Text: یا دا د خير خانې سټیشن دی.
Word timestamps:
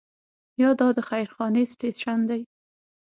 یا 0.61 0.69
دا 0.79 0.87
د 0.97 0.99
خير 1.09 1.27
خانې 1.35 1.63
سټیشن 1.71 2.19
دی. 2.29 2.41